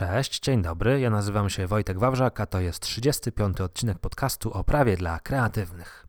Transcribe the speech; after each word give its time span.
Cześć, 0.00 0.40
dzień 0.40 0.62
dobry. 0.62 1.00
Ja 1.00 1.10
nazywam 1.10 1.50
się 1.50 1.66
Wojtek 1.66 1.98
Wawrzak, 1.98 2.40
a 2.40 2.46
to 2.46 2.60
jest 2.60 2.80
35. 2.80 3.60
odcinek 3.60 3.98
podcastu 3.98 4.52
o 4.52 4.64
prawie 4.64 4.96
dla 4.96 5.18
kreatywnych. 5.18 6.06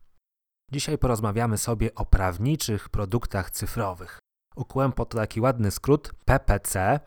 Dzisiaj 0.70 0.98
porozmawiamy 0.98 1.58
sobie 1.58 1.94
o 1.94 2.06
prawniczych 2.06 2.88
produktach 2.88 3.50
cyfrowych. 3.50 4.18
Ukułem 4.56 4.92
po 4.92 5.04
to 5.04 5.18
taki 5.18 5.40
ładny 5.40 5.70
skrót 5.70 6.12
PPC. 6.24 7.00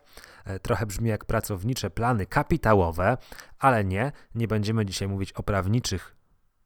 E, 0.45 0.59
trochę 0.59 0.85
brzmi 0.85 1.09
jak 1.09 1.25
pracownicze 1.25 1.89
plany 1.89 2.25
kapitałowe, 2.25 3.17
ale 3.59 3.85
nie, 3.85 4.11
nie 4.35 4.47
będziemy 4.47 4.85
dzisiaj 4.85 5.07
mówić 5.07 5.33
o 5.33 5.43
prawniczych 5.43 6.15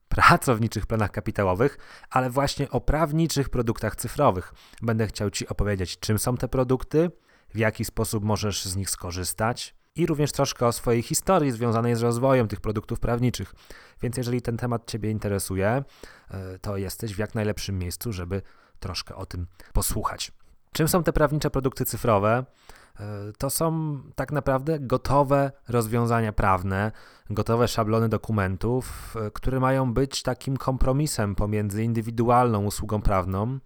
pracowniczych 0.10 0.86
planach 0.86 1.12
kapitałowych, 1.12 1.78
ale 2.10 2.30
właśnie 2.30 2.70
o 2.70 2.82
prawniczych 2.82 3.50
produktach 3.50 3.96
cyfrowych. 3.96 4.54
Będę 4.82 5.08
chciał 5.08 5.30
Ci 5.30 5.48
opowiedzieć, 5.48 6.00
czym 6.00 6.20
są 6.20 6.38
te 6.38 6.48
produkty, 6.48 7.12
w 7.54 7.58
jaki 7.58 7.86
sposób 7.86 8.24
możesz 8.24 8.66
z 8.66 8.76
nich 8.76 8.90
skorzystać, 8.90 9.79
i 10.00 10.06
również 10.06 10.32
troszkę 10.32 10.68
o 10.68 10.72
swojej 10.72 11.02
historii 11.02 11.52
związanej 11.52 11.96
z 11.96 12.02
rozwojem 12.02 12.48
tych 12.48 12.62
produktów 12.62 13.00
prawniczych. 13.00 13.54
Więc 14.02 14.18
jeżeli 14.18 14.42
ten 14.42 14.58
temat 14.58 14.92
Ciebie 14.92 15.12
interesuje, 15.12 15.84
e, 16.32 16.60
to 16.62 16.78
jesteś 16.78 17.16
w 17.16 17.18
jak 17.18 17.36
najlepszym 17.36 17.80
miejscu, 17.80 18.14
żeby 18.14 18.42
troszkę 18.80 19.16
o 19.16 19.26
tym 19.26 19.48
posłuchać. 19.74 20.32
Czym 20.72 20.88
są 20.88 21.04
te 21.04 21.14
prawnicze 21.14 21.50
produkty 21.50 21.86
cyfrowe? 21.86 22.46
E, 23.00 23.06
to 23.38 23.50
są 23.50 23.98
tak 24.16 24.32
naprawdę 24.32 24.80
gotowe 24.80 25.52
rozwiązania 25.68 26.34
prawne, 26.34 26.92
gotowe 27.30 27.68
szablony 27.68 28.10
dokumentów, 28.10 29.16
e, 29.16 29.32
które 29.32 29.60
mają 29.60 29.94
być 29.94 30.24
takim 30.24 30.58
kompromisem 30.58 31.36
pomiędzy 31.36 31.84
indywidualną 31.84 32.66
usługą 32.66 33.02
prawną, 33.02 33.60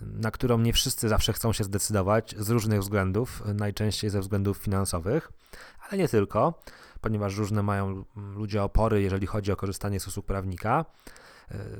na 0.00 0.30
którą 0.30 0.58
nie 0.58 0.72
wszyscy 0.72 1.08
zawsze 1.08 1.32
chcą 1.32 1.52
się 1.52 1.64
zdecydować 1.64 2.34
z 2.38 2.50
różnych 2.50 2.80
względów, 2.80 3.42
najczęściej 3.54 4.10
ze 4.10 4.20
względów 4.20 4.56
finansowych, 4.56 5.32
ale 5.88 5.98
nie 5.98 6.08
tylko, 6.08 6.60
ponieważ 7.00 7.36
różne 7.36 7.62
mają 7.62 8.04
ludzie 8.16 8.62
opory, 8.62 9.02
jeżeli 9.02 9.26
chodzi 9.26 9.52
o 9.52 9.56
korzystanie 9.56 10.00
z 10.00 10.06
usług 10.06 10.26
prawnika. 10.26 10.84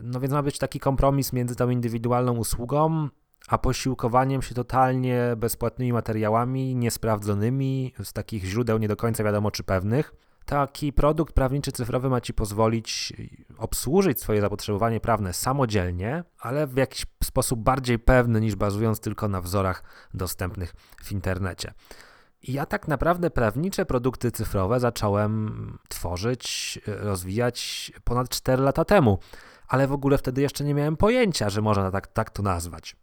No 0.03 0.21
więc 0.21 0.33
ma 0.33 0.43
być 0.43 0.59
taki 0.59 0.81
kompromis 0.81 1.33
między 1.33 1.57
tą 1.57 1.71
indywidualną 1.71 2.37
usługą, 2.37 3.09
a 3.49 3.59
posiłkowaniem 3.59 4.43
się 4.43 4.55
totalnie 4.55 5.35
bezpłatnymi 5.37 5.93
materiałami, 5.93 6.77
niesprawdzonymi, 6.77 7.95
z 8.05 8.13
takich 8.13 8.45
źródeł 8.45 8.79
nie 8.79 8.89
do 8.89 8.97
końca 8.97 9.25
wiadomo 9.25 9.51
czy 9.51 9.63
pewnych. 9.65 10.15
Taki 10.47 10.93
produkt 10.93 11.35
prawniczy 11.35 11.73
cyfrowy 11.73 12.09
ma 12.09 12.21
Ci 12.21 12.35
pozwolić 12.35 13.13
obsłużyć 13.59 14.21
swoje 14.21 14.41
zapotrzebowanie 14.41 15.01
prawne 15.01 15.33
samodzielnie, 15.33 16.25
ale 16.39 16.67
w 16.67 16.77
jakiś 16.77 17.07
sposób 17.25 17.61
bardziej 17.61 17.99
pewny 17.99 18.41
niż 18.41 18.57
bazując 18.57 19.01
tylko 19.01 19.29
na 19.29 19.41
wzorach 19.41 19.83
dostępnych 20.15 20.75
w 21.03 21.13
internecie. 21.13 21.73
I 22.43 22.53
ja 22.53 22.67
tak 22.67 22.89
naprawdę 22.89 23.31
prawnicze 23.31 23.87
produkty 23.87 24.31
cyfrowe 24.31 24.81
zacząłem 24.81 25.79
tworzyć, 25.89 26.79
rozwijać 26.87 27.93
ponad 28.05 28.29
4 28.29 28.63
lata 28.63 28.85
temu, 28.85 29.19
ale 29.69 29.87
w 29.87 29.93
ogóle 29.93 30.19
wtedy 30.19 30.43
jeszcze 30.43 30.65
nie 30.65 30.75
miałem 30.75 30.97
pojęcia, 30.97 31.51
że 31.51 31.63
można 31.63 31.91
tak, 31.91 32.07
tak 32.07 32.31
to 32.31 32.43
nazwać. 32.43 32.97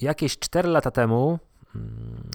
Jakieś 0.00 0.38
4 0.38 0.68
lata 0.68 0.90
temu 0.90 1.38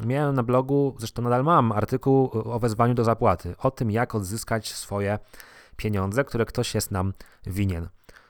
miałem 0.05 0.35
na 0.35 0.43
blogu, 0.43 0.95
zresztą 0.97 1.21
nadal 1.21 1.43
mam, 1.43 1.71
artykuł 1.71 2.29
o 2.33 2.59
wezwaniu 2.59 2.93
do 2.93 3.03
zapłaty, 3.03 3.55
o 3.57 3.71
tym, 3.71 3.91
jak 3.91 4.15
odzyskać 4.15 4.73
swoje 4.73 5.19
pieniądze, 5.75 6.23
które 6.23 6.45
ktoś 6.45 6.75
jest 6.75 6.91
nam 6.91 7.13
winien. 7.45 7.89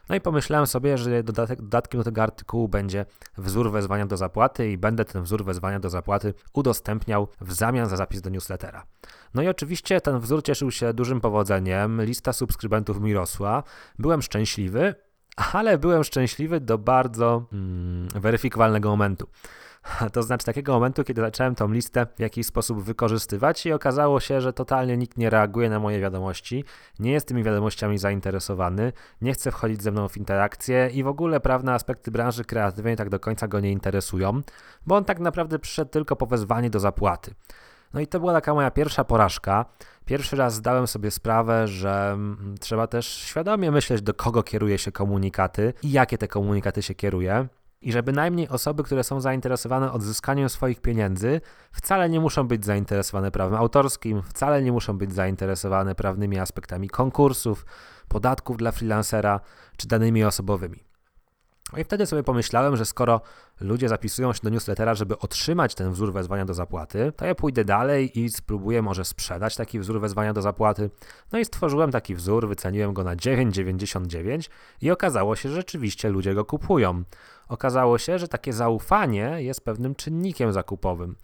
No 0.09 0.15
i 0.15 0.21
pomyślałem 0.21 0.67
sobie, 0.67 0.97
że 0.97 1.23
dodatek, 1.23 1.61
dodatkiem 1.61 1.99
do 1.99 2.03
tego 2.03 2.23
artykułu 2.23 2.67
będzie 2.67 3.05
wzór 3.37 3.71
wezwania 3.71 4.05
do 4.05 4.17
zapłaty 4.17 4.71
i 4.71 4.77
będę 4.77 5.05
ten 5.05 5.23
wzór 5.23 5.45
wezwania 5.45 5.79
do 5.79 5.89
zapłaty 5.89 6.33
udostępniał 6.53 7.27
w 7.41 7.53
zamian 7.53 7.89
za 7.89 7.97
zapis 7.97 8.21
do 8.21 8.29
newslettera. 8.29 8.85
No 9.33 9.41
i 9.41 9.47
oczywiście 9.47 10.01
ten 10.01 10.19
wzór 10.19 10.43
cieszył 10.43 10.71
się 10.71 10.93
dużym 10.93 11.21
powodzeniem, 11.21 12.01
lista 12.01 12.33
subskrybentów 12.33 13.01
mi 13.01 13.13
rosła, 13.13 13.63
byłem 13.99 14.21
szczęśliwy, 14.21 14.95
ale 15.53 15.77
byłem 15.77 16.03
szczęśliwy 16.03 16.59
do 16.59 16.77
bardzo 16.77 17.45
mm, 17.53 18.07
weryfikowalnego 18.09 18.89
momentu. 18.89 19.27
To 20.13 20.23
znaczy 20.23 20.45
takiego 20.45 20.73
momentu, 20.73 21.03
kiedy 21.03 21.21
zacząłem 21.21 21.55
tą 21.55 21.71
listę 21.71 22.07
w 22.15 22.19
jakiś 22.19 22.47
sposób 22.47 22.83
wykorzystywać 22.83 23.65
i 23.65 23.73
okazało 23.73 24.19
się, 24.19 24.41
że 24.41 24.53
totalnie 24.53 24.97
nikt 24.97 25.17
nie 25.17 25.29
reaguje 25.29 25.69
na 25.69 25.79
moje 25.79 25.99
wiadomości, 25.99 26.63
nie 26.99 27.11
jest 27.11 27.27
tymi 27.27 27.43
wiadomościami 27.43 27.97
zainteresowany, 27.97 28.93
nie 29.21 29.33
chce 29.33 29.51
wchodzić 29.51 29.83
ze 29.83 29.91
mną 29.91 30.07
w 30.07 30.17
interakcję 30.17 30.89
i 30.93 31.03
w 31.03 31.07
ogóle 31.07 31.39
prawne 31.39 31.73
aspekty 31.73 32.11
branży 32.11 32.45
kreatywnej 32.45 32.95
tak 32.95 33.09
do 33.09 33.19
końca 33.19 33.47
go 33.47 33.59
nie 33.59 33.71
interesują, 33.71 34.41
bo 34.85 34.95
on 34.95 35.05
tak 35.05 35.19
naprawdę 35.19 35.59
przyszedł 35.59 35.91
tylko 35.91 36.15
po 36.15 36.25
wezwanie 36.25 36.69
do 36.69 36.79
zapłaty. 36.79 37.33
No 37.93 38.01
i 38.01 38.07
to 38.07 38.19
była 38.19 38.33
taka 38.33 38.53
moja 38.53 38.71
pierwsza 38.71 39.03
porażka. 39.03 39.65
Pierwszy 40.05 40.35
raz 40.35 40.53
zdałem 40.53 40.87
sobie 40.87 41.11
sprawę, 41.11 41.67
że 41.67 42.11
mm, 42.13 42.55
trzeba 42.59 42.87
też 42.87 43.07
świadomie 43.07 43.71
myśleć, 43.71 44.01
do 44.01 44.13
kogo 44.13 44.43
kieruje 44.43 44.77
się 44.77 44.91
komunikaty 44.91 45.73
i 45.83 45.91
jakie 45.91 46.17
te 46.17 46.27
komunikaty 46.27 46.81
się 46.81 46.95
kieruje 46.95 47.47
i 47.85 47.91
że 47.91 48.03
bynajmniej 48.03 48.49
osoby, 48.49 48.83
które 48.83 49.03
są 49.03 49.21
zainteresowane 49.21 49.91
odzyskaniem 49.91 50.49
swoich 50.49 50.81
pieniędzy, 50.81 51.41
wcale 51.71 52.09
nie 52.09 52.19
muszą 52.19 52.47
być 52.47 52.65
zainteresowane 52.65 53.31
prawem 53.31 53.59
autorskim, 53.59 54.21
wcale 54.21 54.61
nie 54.61 54.71
muszą 54.71 54.97
być 54.97 55.13
zainteresowane 55.13 55.95
prawnymi 55.95 56.39
aspektami 56.39 56.89
konkursów, 56.89 57.65
podatków 58.07 58.57
dla 58.57 58.71
freelancera 58.71 59.39
czy 59.77 59.87
danymi 59.87 60.23
osobowymi. 60.23 60.83
No 61.73 61.79
I 61.79 61.83
wtedy 61.83 62.05
sobie 62.05 62.23
pomyślałem, 62.23 62.75
że 62.75 62.85
skoro 62.85 63.21
ludzie 63.59 63.89
zapisują 63.89 64.33
się 64.33 64.39
do 64.43 64.49
newslettera, 64.49 64.93
żeby 64.93 65.19
otrzymać 65.19 65.75
ten 65.75 65.91
wzór 65.91 66.13
wezwania 66.13 66.45
do 66.45 66.53
zapłaty, 66.53 67.13
to 67.15 67.25
ja 67.25 67.35
pójdę 67.35 67.65
dalej 67.65 68.19
i 68.19 68.29
spróbuję 68.29 68.81
może 68.81 69.05
sprzedać 69.05 69.55
taki 69.55 69.79
wzór 69.79 70.01
wezwania 70.01 70.33
do 70.33 70.41
zapłaty. 70.41 70.89
No 71.31 71.39
i 71.39 71.45
stworzyłem 71.45 71.91
taki 71.91 72.15
wzór, 72.15 72.47
wyceniłem 72.47 72.93
go 72.93 73.03
na 73.03 73.15
9,99 73.15 74.49
i 74.81 74.91
okazało 74.91 75.35
się, 75.35 75.49
że 75.49 75.55
rzeczywiście 75.55 76.09
ludzie 76.09 76.33
go 76.33 76.45
kupują. 76.45 77.03
Okazało 77.47 77.97
się, 77.97 78.19
że 78.19 78.27
takie 78.27 78.53
zaufanie 78.53 79.35
jest 79.37 79.65
pewnym 79.65 79.95
czynnikiem 79.95 80.53
zakupowym. 80.53 81.15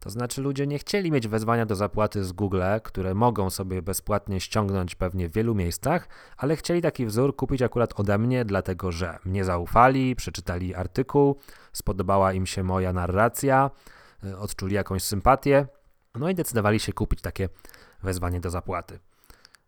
To 0.00 0.10
znaczy 0.10 0.42
ludzie 0.42 0.66
nie 0.66 0.78
chcieli 0.78 1.10
mieć 1.10 1.28
wezwania 1.28 1.66
do 1.66 1.74
zapłaty 1.74 2.24
z 2.24 2.32
Google, 2.32 2.62
które 2.82 3.14
mogą 3.14 3.50
sobie 3.50 3.82
bezpłatnie 3.82 4.40
ściągnąć 4.40 4.94
pewnie 4.94 5.28
w 5.28 5.32
wielu 5.32 5.54
miejscach, 5.54 6.08
ale 6.36 6.56
chcieli 6.56 6.82
taki 6.82 7.06
wzór 7.06 7.36
kupić 7.36 7.62
akurat 7.62 8.00
ode 8.00 8.18
mnie, 8.18 8.44
dlatego 8.44 8.92
że 8.92 9.18
mnie 9.24 9.44
zaufali, 9.44 10.16
przeczytali 10.16 10.74
artykuł, 10.74 11.38
spodobała 11.72 12.32
im 12.32 12.46
się 12.46 12.62
moja 12.62 12.92
narracja, 12.92 13.70
y, 14.24 14.38
odczuli 14.38 14.74
jakąś 14.74 15.02
sympatię, 15.02 15.66
no 16.14 16.28
i 16.28 16.34
decydowali 16.34 16.80
się 16.80 16.92
kupić 16.92 17.20
takie 17.20 17.48
wezwanie 18.02 18.40
do 18.40 18.50
zapłaty. 18.50 18.98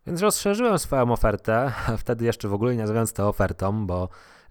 Więc 0.06 0.22
rozszerzyłem 0.22 0.78
swoją 0.78 1.12
ofertę, 1.12 1.72
wtedy 1.98 2.24
jeszcze 2.24 2.48
w 2.48 2.54
ogóle 2.54 2.72
nie 2.72 2.80
nazywając 2.80 3.12
to 3.12 3.28
ofertą, 3.28 3.86
bo 3.86 4.08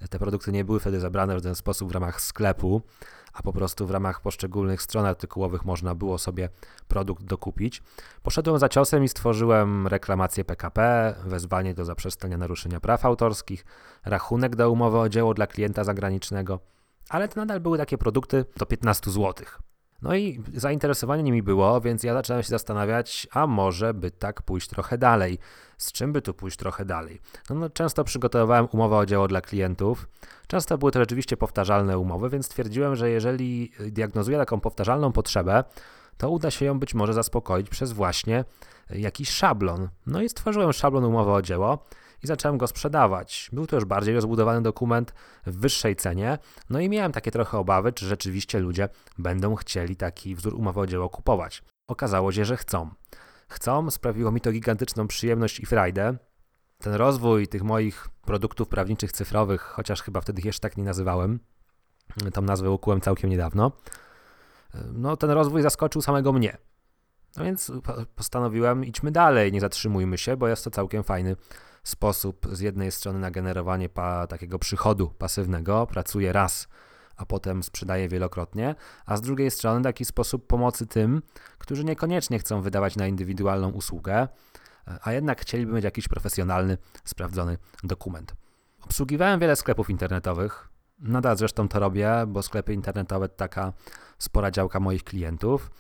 te 0.10 0.20
produkty 0.20 0.52
nie 0.52 0.66
były 0.66 0.80
wtedy 0.80 1.00
zabrane 1.00 1.38
w 1.38 1.42
ten 1.42 1.56
sposób 1.56 1.90
w 1.90 1.92
ramach 1.92 2.22
sklepu, 2.22 2.82
a 3.34 3.44
po 3.44 3.54
prostu 3.54 3.88
w 3.88 3.92
ramach 3.92 4.22
poszczególnych 4.22 4.82
stron 4.82 5.06
artykułowych 5.06 5.66
można 5.66 5.96
było 5.96 6.18
sobie 6.18 6.50
produkt 6.88 7.24
dokupić. 7.24 7.84
Poszedłem 8.24 8.60
za 8.60 8.70
ciosem 8.70 9.04
i 9.04 9.10
stworzyłem 9.10 9.88
reklamację 9.88 10.46
PKP, 10.46 11.14
wezwanie 11.26 11.74
do 11.74 11.86
zaprzestania 11.86 12.38
naruszenia 12.38 12.80
praw 12.80 13.06
autorskich, 13.06 13.66
rachunek 14.06 14.56
do 14.56 14.72
umowy 14.72 15.00
o 15.00 15.10
dzieło 15.10 15.34
dla 15.34 15.48
klienta 15.48 15.84
zagranicznego, 15.84 16.60
ale 17.10 17.28
to 17.28 17.40
nadal 17.40 17.60
były 17.60 17.78
takie 17.78 17.98
produkty 17.98 18.46
do 18.58 18.66
15 18.66 19.12
zł. 19.12 19.46
No 20.02 20.16
i 20.16 20.42
zainteresowanie 20.54 21.24
nimi 21.24 21.44
było, 21.44 21.82
więc 21.82 22.04
ja 22.04 22.14
zacząłem 22.14 22.44
się 22.44 22.50
zastanawiać, 22.50 23.28
a 23.32 23.48
może 23.48 23.94
by 23.94 24.12
tak 24.12 24.42
pójść 24.42 24.70
trochę 24.70 24.98
dalej. 24.98 25.40
Z 25.78 25.92
czym 25.92 26.14
by 26.14 26.22
tu 26.22 26.34
pójść 26.34 26.58
trochę 26.58 26.86
dalej? 26.86 27.22
No, 27.50 27.56
no, 27.56 27.70
często 27.70 28.04
przygotowywałem 28.04 28.68
umowę 28.72 28.98
o 28.98 29.06
dzieło 29.06 29.28
dla 29.28 29.42
klientów. 29.42 30.08
Często 30.48 30.78
były 30.78 30.92
to 30.92 31.00
rzeczywiście 31.00 31.38
powtarzalne 31.38 32.00
umowy, 32.00 32.30
więc 32.30 32.46
stwierdziłem, 32.46 32.96
że 32.96 33.10
jeżeli 33.10 33.72
diagnozuję 33.80 34.38
taką 34.38 34.60
powtarzalną 34.60 35.12
potrzebę, 35.12 35.64
to 36.18 36.30
uda 36.30 36.52
się 36.52 36.66
ją 36.66 36.80
być 36.80 36.94
może 36.94 37.14
zaspokoić 37.14 37.70
przez 37.70 37.92
właśnie 37.92 38.46
jakiś 38.90 39.30
szablon. 39.30 39.90
No 40.08 40.22
i 40.22 40.30
stworzyłem 40.30 40.74
szablon 40.74 41.04
umowy 41.04 41.32
o 41.32 41.42
dzieło 41.42 41.86
i 42.26 42.28
zacząłem 42.28 42.58
go 42.58 42.68
sprzedawać. 42.68 43.50
Był 43.54 43.68
to 43.68 43.76
już 43.76 43.86
bardziej 43.86 44.16
rozbudowany 44.16 44.62
dokument 44.62 45.14
w 45.46 45.58
wyższej 45.58 45.96
cenie, 45.96 46.38
no 46.70 46.80
i 46.80 46.90
miałem 46.90 47.12
takie 47.12 47.32
trochę 47.32 47.58
obawy, 47.58 47.94
czy 47.94 48.06
rzeczywiście 48.06 48.60
ludzie 48.60 48.90
będą 49.18 49.56
chcieli 49.56 49.96
taki 49.96 50.36
wzór 50.36 50.56
umowy 50.56 50.80
o 50.80 50.88
dzieło 50.88 51.10
kupować. 51.10 51.64
Okazało 51.88 52.32
się, 52.32 52.46
że 52.46 52.58
chcą. 52.58 52.90
Chcą, 53.48 53.92
sprawiło 53.92 54.32
mi 54.32 54.42
to 54.42 54.52
gigantyczną 54.52 55.08
przyjemność 55.08 55.60
i 55.60 55.66
frajdę. 55.66 56.18
Ten 56.78 56.94
rozwój 56.94 57.48
tych 57.48 57.64
moich 57.64 58.08
produktów 58.22 58.68
prawniczych 58.68 59.12
cyfrowych, 59.12 59.62
chociaż 59.62 60.02
chyba 60.02 60.22
wtedy 60.22 60.42
jeszcze 60.46 60.62
tak 60.62 60.78
nie 60.78 60.84
nazywałem, 60.84 61.40
tą 62.34 62.42
nazwę 62.42 62.72
ukułem 62.72 63.02
całkiem 63.02 63.30
niedawno, 63.30 63.72
no 64.94 65.18
ten 65.18 65.30
rozwój 65.30 65.62
zaskoczył 65.62 66.02
samego 66.02 66.34
mnie. 66.34 66.58
No 67.38 67.44
więc 67.44 67.72
postanowiłem, 68.16 68.86
idźmy 68.86 69.12
dalej, 69.12 69.52
nie 69.52 69.62
zatrzymujmy 69.62 70.18
się, 70.18 70.38
bo 70.38 70.48
jest 70.48 70.64
to 70.64 70.72
całkiem 70.72 71.04
fajny 71.04 71.36
sposób 71.86 72.48
z 72.52 72.60
jednej 72.60 72.92
strony 72.92 73.20
na 73.20 73.32
generowanie 73.32 73.90
pa, 73.90 74.28
takiego 74.28 74.60
przychodu 74.60 75.08
pasywnego. 75.08 75.88
Pracuję 75.88 76.34
raz, 76.34 76.68
a 77.18 77.26
potem 77.26 77.64
sprzedaje 77.64 78.10
wielokrotnie, 78.10 78.76
a 79.06 79.18
z 79.18 79.22
drugiej 79.22 79.52
strony 79.52 79.84
taki 79.84 80.06
sposób 80.06 80.48
pomocy 80.48 80.88
tym, 80.88 81.22
którzy 81.58 81.84
niekoniecznie 81.84 82.40
chcą 82.40 82.62
wydawać 82.62 82.96
na 82.96 83.08
indywidualną 83.08 83.70
usługę, 83.70 84.28
a 85.02 85.12
jednak 85.12 85.42
chcieliby 85.42 85.74
mieć 85.74 85.84
jakiś 85.84 86.08
profesjonalny, 86.08 86.78
sprawdzony 87.04 87.58
dokument. 87.84 88.36
Obsługiwałem 88.82 89.40
wiele 89.40 89.56
sklepów 89.56 89.90
internetowych. 89.90 90.70
Nadal 91.00 91.38
zresztą 91.38 91.68
to 91.68 91.80
robię, 91.80 92.12
bo 92.28 92.44
sklepy 92.44 92.74
internetowe 92.74 93.30
to 93.30 93.36
taka 93.36 93.74
spora 94.18 94.52
działka 94.52 94.80
moich 94.80 95.04
klientów. 95.04 95.72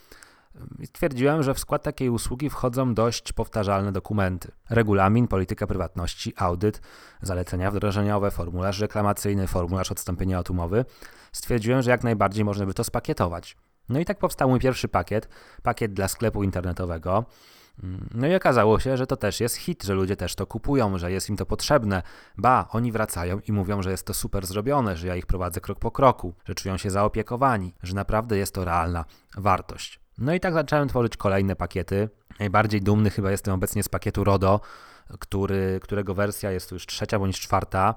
Stwierdziłem, 0.85 1.43
że 1.43 1.53
w 1.53 1.59
skład 1.59 1.83
takiej 1.83 2.09
usługi 2.09 2.49
wchodzą 2.49 2.93
dość 2.93 3.33
powtarzalne 3.33 3.91
dokumenty. 3.91 4.51
Regulamin, 4.69 5.27
polityka 5.27 5.67
prywatności, 5.67 6.33
audyt, 6.37 6.81
zalecenia 7.21 7.71
wdrożeniowe, 7.71 8.31
formularz 8.31 8.79
reklamacyjny, 8.79 9.47
formularz 9.47 9.91
odstąpienia 9.91 10.39
od 10.39 10.49
umowy. 10.49 10.85
Stwierdziłem, 11.31 11.81
że 11.81 11.91
jak 11.91 12.03
najbardziej 12.03 12.45
można 12.45 12.65
by 12.65 12.73
to 12.73 12.83
spakietować. 12.83 13.57
No 13.89 13.99
i 13.99 14.05
tak 14.05 14.19
powstał 14.19 14.49
mój 14.49 14.59
pierwszy 14.59 14.87
pakiet, 14.87 15.29
pakiet 15.63 15.93
dla 15.93 16.07
sklepu 16.07 16.43
internetowego. 16.43 17.25
No 18.13 18.27
i 18.27 18.35
okazało 18.35 18.79
się, 18.79 18.97
że 18.97 19.07
to 19.07 19.17
też 19.17 19.39
jest 19.39 19.55
hit, 19.55 19.83
że 19.83 19.93
ludzie 19.93 20.15
też 20.15 20.35
to 20.35 20.47
kupują, 20.47 20.97
że 20.97 21.11
jest 21.11 21.29
im 21.29 21.37
to 21.37 21.45
potrzebne. 21.45 22.03
Ba, 22.37 22.67
oni 22.71 22.91
wracają 22.91 23.39
i 23.39 23.51
mówią, 23.51 23.81
że 23.81 23.91
jest 23.91 24.05
to 24.05 24.13
super 24.13 24.45
zrobione, 24.45 24.97
że 24.97 25.07
ja 25.07 25.15
ich 25.15 25.25
prowadzę 25.25 25.61
krok 25.61 25.79
po 25.79 25.91
kroku, 25.91 26.33
że 26.45 26.55
czują 26.55 26.77
się 26.77 26.89
zaopiekowani, 26.89 27.73
że 27.83 27.95
naprawdę 27.95 28.37
jest 28.37 28.53
to 28.53 28.65
realna 28.65 29.05
wartość. 29.37 30.04
No 30.17 30.33
i 30.33 30.39
tak 30.39 30.53
zacząłem 30.53 30.88
tworzyć 30.88 31.17
kolejne 31.17 31.56
pakiety. 31.56 32.09
Najbardziej 32.39 32.81
dumny 32.81 33.09
chyba 33.09 33.31
jestem 33.31 33.53
obecnie 33.53 33.83
z 33.83 33.89
pakietu 33.89 34.23
RODO, 34.23 34.59
który, 35.19 35.79
którego 35.83 36.13
wersja 36.13 36.51
jest 36.51 36.71
już 36.71 36.85
trzecia 36.85 37.19
bądź 37.19 37.39
czwarta. 37.39 37.95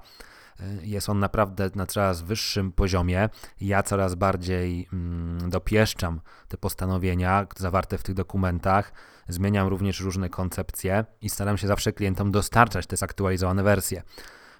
Jest 0.81 1.09
on 1.09 1.19
naprawdę 1.19 1.69
na 1.75 1.85
coraz 1.85 2.21
wyższym 2.21 2.71
poziomie. 2.71 3.29
Ja 3.61 3.83
coraz 3.83 4.15
bardziej 4.15 4.87
mm, 4.93 5.49
dopieszczam 5.49 6.21
te 6.47 6.57
postanowienia 6.57 7.47
zawarte 7.57 7.97
w 7.97 8.03
tych 8.03 8.15
dokumentach. 8.15 8.93
Zmieniam 9.27 9.67
również 9.67 9.99
różne 9.99 10.29
koncepcje 10.29 11.05
i 11.21 11.29
staram 11.29 11.57
się 11.57 11.67
zawsze 11.67 11.93
klientom 11.93 12.31
dostarczać 12.31 12.87
te 12.87 12.97
zaktualizowane 12.97 13.63
wersje. 13.63 14.03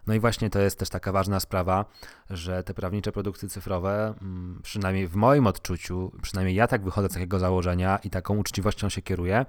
No 0.09 0.15
i 0.15 0.19
właśnie 0.19 0.49
to 0.49 0.59
jest 0.59 0.79
też 0.79 0.89
taka 0.89 1.11
ważna 1.11 1.39
sprawa, 1.39 1.85
że 2.29 2.63
te 2.63 2.73
prawnicze 2.73 3.11
produkty 3.11 3.49
cyfrowe, 3.49 4.13
mm, 4.21 4.59
przynajmniej 4.63 5.07
w 5.07 5.15
moim 5.15 5.47
odczuciu, 5.47 6.11
przynajmniej 6.21 6.55
ja 6.55 6.67
tak 6.67 6.83
wychodzę 6.83 7.09
z 7.09 7.13
takiego 7.13 7.39
założenia 7.39 7.99
i 8.03 8.09
taką 8.09 8.37
uczciwością 8.37 8.89
się 8.89 9.01
kieruję, 9.01 9.45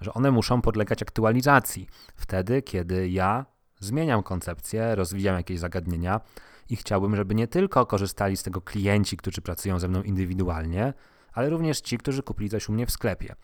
że 0.00 0.14
one 0.14 0.30
muszą 0.30 0.62
podlegać 0.62 1.02
aktualizacji. 1.02 1.88
Wtedy, 2.16 2.62
kiedy 2.62 3.08
ja 3.08 3.46
zmieniam 3.80 4.22
koncepcję, 4.22 4.94
rozwijam 4.94 5.36
jakieś 5.36 5.58
zagadnienia 5.58 6.20
i 6.70 6.76
chciałbym, 6.76 7.16
żeby 7.16 7.34
nie 7.34 7.48
tylko 7.48 7.86
korzystali 7.86 8.36
z 8.36 8.42
tego 8.42 8.60
klienci, 8.60 9.16
którzy 9.16 9.40
pracują 9.40 9.78
ze 9.78 9.88
mną 9.88 10.02
indywidualnie, 10.02 10.92
ale 11.32 11.50
również 11.50 11.80
ci, 11.80 11.98
którzy 11.98 12.22
kupili 12.22 12.50
coś 12.50 12.68
u 12.68 12.72
mnie 12.72 12.86
w 12.86 12.90
sklepie. 12.90 13.34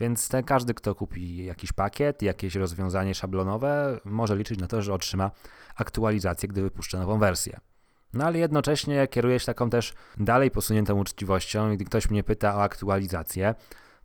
Więc 0.00 0.28
te, 0.28 0.42
każdy, 0.42 0.74
kto 0.74 0.94
kupi 0.94 1.44
jakiś 1.44 1.72
pakiet, 1.72 2.22
jakieś 2.22 2.54
rozwiązanie 2.54 3.14
szablonowe, 3.14 4.00
może 4.04 4.36
liczyć 4.36 4.58
na 4.58 4.66
to, 4.66 4.82
że 4.82 4.94
otrzyma 4.94 5.30
aktualizację, 5.76 6.48
gdy 6.48 6.62
wypuszczę 6.62 6.98
nową 6.98 7.18
wersję. 7.18 7.60
No 8.12 8.24
ale 8.24 8.38
jednocześnie 8.38 9.08
kieruję 9.08 9.40
się 9.40 9.46
taką 9.46 9.70
też 9.70 9.94
dalej 10.16 10.50
posuniętą 10.50 10.98
uczciwością 10.98 11.70
i 11.72 11.76
gdy 11.76 11.84
ktoś 11.84 12.10
mnie 12.10 12.24
pyta 12.24 12.56
o 12.56 12.62
aktualizację, 12.62 13.54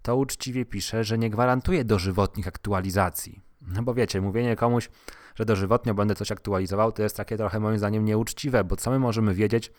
to 0.02 0.16
uczciwie 0.16 0.66
piszę, 0.66 1.04
że 1.04 1.18
nie 1.18 1.30
gwarantuję 1.30 1.86
dożywotnich 1.86 2.48
aktualizacji. 2.48 3.42
No 3.62 3.84
bo 3.84 3.94
wiecie, 3.94 4.22
mówienie 4.22 4.56
komuś, 4.56 4.90
że 5.36 5.46
dożywotnio 5.46 5.94
będę 5.94 6.16
coś 6.16 6.32
aktualizował, 6.32 6.92
to 6.92 7.04
jest 7.04 7.18
takie 7.18 7.38
trochę 7.38 7.60
moim 7.60 7.78
zdaniem 7.78 8.06
nieuczciwe, 8.06 8.64
bo 8.64 8.76
co 8.76 8.92
my 8.92 9.00
możemy 9.00 9.34
wiedzieć, 9.34 9.72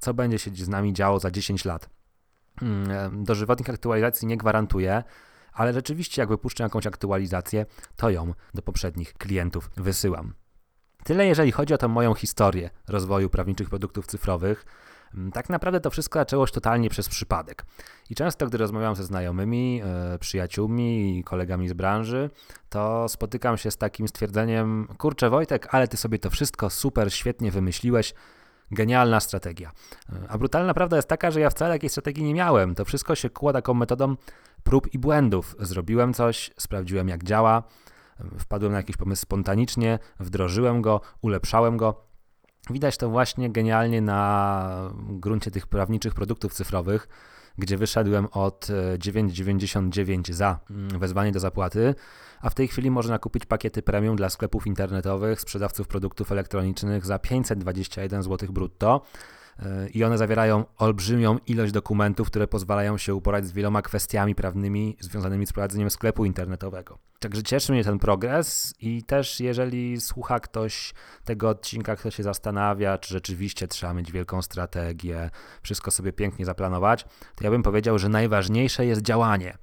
co 0.00 0.14
będzie 0.14 0.38
się 0.38 0.50
z 0.54 0.68
nami 0.68 0.92
działo 0.92 1.18
za 1.18 1.30
10 1.30 1.64
lat. 1.64 1.88
Hmm, 2.60 3.24
dożywotnych 3.24 3.70
aktualizacji 3.70 4.28
nie 4.28 4.36
gwarantuję, 4.36 5.02
ale 5.52 5.72
rzeczywiście 5.72 6.22
jak 6.22 6.28
wypuszczę 6.28 6.62
jakąś 6.64 6.86
aktualizację, 6.86 7.66
to 7.96 8.10
ją 8.10 8.34
do 8.54 8.62
poprzednich 8.62 9.14
klientów 9.14 9.70
wysyłam. 9.76 10.34
Tyle 11.04 11.26
jeżeli 11.26 11.52
chodzi 11.52 11.74
o 11.74 11.78
tę 11.78 11.88
moją 11.88 12.14
historię 12.14 12.70
rozwoju 12.88 13.30
prawniczych 13.30 13.68
produktów 13.68 14.06
cyfrowych. 14.06 14.66
Mm, 15.14 15.32
tak 15.32 15.50
naprawdę 15.50 15.80
to 15.80 15.90
wszystko 15.90 16.18
zaczęło 16.18 16.46
się 16.46 16.52
totalnie 16.52 16.90
przez 16.90 17.08
przypadek. 17.08 17.64
I 18.10 18.14
często, 18.14 18.46
gdy 18.46 18.58
rozmawiam 18.58 18.96
ze 18.96 19.04
znajomymi, 19.04 19.82
e, 19.84 20.18
przyjaciółmi 20.18 21.18
i 21.18 21.24
kolegami 21.24 21.68
z 21.68 21.72
branży, 21.72 22.30
to 22.68 23.08
spotykam 23.08 23.56
się 23.56 23.70
z 23.70 23.76
takim 23.76 24.08
stwierdzeniem: 24.08 24.88
Kurczę, 24.98 25.30
Wojtek, 25.30 25.74
ale 25.74 25.88
ty 25.88 25.96
sobie 25.96 26.18
to 26.18 26.30
wszystko 26.30 26.70
super, 26.70 27.12
świetnie 27.12 27.50
wymyśliłeś. 27.50 28.14
Genialna 28.72 29.20
strategia. 29.20 29.72
A 30.28 30.38
brutalna 30.38 30.74
prawda 30.74 30.96
jest 30.96 31.08
taka, 31.08 31.30
że 31.30 31.40
ja 31.40 31.50
wcale 31.50 31.74
takiej 31.74 31.90
strategii 31.90 32.24
nie 32.24 32.34
miałem. 32.34 32.74
To 32.74 32.84
wszystko 32.84 33.14
się 33.14 33.30
kło 33.30 33.52
taką 33.52 33.74
metodą 33.74 34.16
prób 34.62 34.94
i 34.94 34.98
błędów. 34.98 35.56
Zrobiłem 35.58 36.14
coś, 36.14 36.50
sprawdziłem 36.58 37.08
jak 37.08 37.24
działa, 37.24 37.62
wpadłem 38.38 38.72
na 38.72 38.78
jakiś 38.78 38.96
pomysł 38.96 39.22
spontanicznie, 39.22 39.98
wdrożyłem 40.20 40.82
go, 40.82 41.00
ulepszałem 41.22 41.76
go. 41.76 42.04
Widać 42.70 42.96
to 42.96 43.08
właśnie 43.08 43.50
genialnie 43.50 44.00
na 44.00 44.90
gruncie 44.94 45.50
tych 45.50 45.66
prawniczych 45.66 46.14
produktów 46.14 46.54
cyfrowych, 46.54 47.08
gdzie 47.58 47.76
wyszedłem 47.76 48.26
od 48.32 48.66
9,99 48.98 50.30
e, 50.30 50.34
za 50.34 50.58
mm, 50.70 50.98
wezwanie 50.98 51.32
do 51.32 51.40
zapłaty, 51.40 51.94
a 52.40 52.50
w 52.50 52.54
tej 52.54 52.68
chwili 52.68 52.90
można 52.90 53.18
kupić 53.18 53.46
pakiety 53.46 53.82
premium 53.82 54.16
dla 54.16 54.30
sklepów 54.30 54.66
internetowych, 54.66 55.40
sprzedawców 55.40 55.88
produktów 55.88 56.32
elektronicznych 56.32 57.06
za 57.06 57.18
521 57.18 58.22
zł 58.22 58.52
brutto 58.52 59.02
i 59.94 60.04
one 60.04 60.18
zawierają 60.18 60.64
olbrzymią 60.78 61.38
ilość 61.46 61.72
dokumentów, 61.72 62.26
które 62.26 62.48
pozwalają 62.48 62.98
się 62.98 63.14
uporać 63.14 63.46
z 63.46 63.52
wieloma 63.52 63.82
kwestiami 63.82 64.34
prawnymi 64.34 64.96
związanymi 65.00 65.46
z 65.46 65.52
prowadzeniem 65.52 65.90
sklepu 65.90 66.24
internetowego. 66.24 67.11
Także 67.22 67.42
cieszy 67.42 67.72
mnie 67.72 67.84
ten 67.84 67.98
progres 67.98 68.74
i 68.80 69.02
też 69.02 69.40
jeżeli 69.40 70.00
słucha 70.00 70.40
ktoś 70.40 70.94
tego 71.24 71.48
odcinka, 71.48 71.96
kto 71.96 72.10
się 72.10 72.22
zastanawia, 72.22 72.98
czy 72.98 73.14
rzeczywiście 73.14 73.68
trzeba 73.68 73.94
mieć 73.94 74.12
wielką 74.12 74.42
strategię, 74.42 75.30
wszystko 75.62 75.90
sobie 75.90 76.12
pięknie 76.12 76.44
zaplanować, 76.44 77.04
to 77.34 77.44
ja 77.44 77.50
bym 77.50 77.62
powiedział, 77.62 77.98
że 77.98 78.08
najważniejsze 78.08 78.86
jest 78.86 79.02
działanie. 79.02 79.58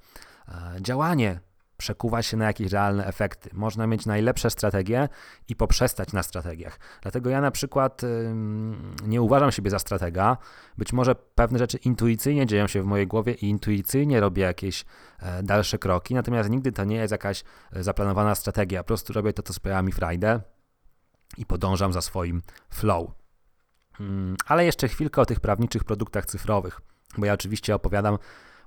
E, 0.48 0.82
działanie 0.82 1.40
przekuwa 1.80 2.22
się 2.22 2.36
na 2.36 2.44
jakieś 2.44 2.72
realne 2.72 3.06
efekty. 3.06 3.50
Można 3.52 3.86
mieć 3.86 4.06
najlepsze 4.06 4.50
strategie 4.50 5.08
i 5.48 5.56
poprzestać 5.56 6.12
na 6.12 6.22
strategiach. 6.22 6.78
Dlatego 7.02 7.30
ja 7.30 7.40
na 7.40 7.50
przykład 7.50 8.02
nie 9.06 9.22
uważam 9.22 9.52
siebie 9.52 9.70
za 9.70 9.78
stratega. 9.78 10.36
Być 10.78 10.92
może 10.92 11.14
pewne 11.14 11.58
rzeczy 11.58 11.76
intuicyjnie 11.76 12.46
dzieją 12.46 12.66
się 12.66 12.82
w 12.82 12.86
mojej 12.86 13.06
głowie 13.06 13.32
i 13.32 13.48
intuicyjnie 13.48 14.20
robię 14.20 14.42
jakieś 14.42 14.84
e, 15.18 15.42
dalsze 15.42 15.78
kroki, 15.78 16.14
natomiast 16.14 16.50
nigdy 16.50 16.72
to 16.72 16.84
nie 16.84 16.96
jest 16.96 17.12
jakaś 17.12 17.44
e, 17.72 17.82
zaplanowana 17.82 18.34
strategia. 18.34 18.82
Po 18.82 18.86
prostu 18.86 19.12
robię 19.12 19.32
to, 19.32 19.42
co 19.42 19.52
sprawia 19.52 19.82
mi 19.82 19.92
frajdę 19.92 20.40
i 21.36 21.46
podążam 21.46 21.92
za 21.92 22.00
swoim 22.00 22.42
flow. 22.70 23.10
Mm, 24.00 24.36
ale 24.46 24.64
jeszcze 24.64 24.88
chwilkę 24.88 25.20
o 25.20 25.26
tych 25.26 25.40
prawniczych 25.40 25.84
produktach 25.84 26.26
cyfrowych, 26.26 26.80
bo 27.18 27.26
ja 27.26 27.32
oczywiście 27.32 27.74
opowiadam 27.74 28.18